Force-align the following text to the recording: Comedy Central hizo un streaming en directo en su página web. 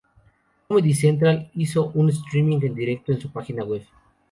Comedy 0.67 0.95
Central 0.95 1.51
hizo 1.53 1.91
un 1.93 2.09
streaming 2.09 2.57
en 2.63 2.73
directo 2.73 3.11
en 3.11 3.21
su 3.21 3.31
página 3.31 3.63
web. 3.63 3.83